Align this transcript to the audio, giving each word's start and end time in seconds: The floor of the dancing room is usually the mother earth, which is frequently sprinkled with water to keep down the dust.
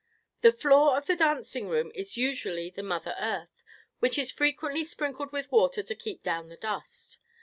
The 0.41 0.51
floor 0.51 0.97
of 0.97 1.05
the 1.05 1.15
dancing 1.15 1.67
room 1.67 1.91
is 1.93 2.17
usually 2.17 2.71
the 2.71 2.81
mother 2.81 3.15
earth, 3.19 3.63
which 3.99 4.17
is 4.17 4.31
frequently 4.31 4.83
sprinkled 4.83 5.31
with 5.31 5.51
water 5.51 5.83
to 5.83 5.93
keep 5.93 6.23
down 6.23 6.49
the 6.49 6.57
dust. 6.57 7.19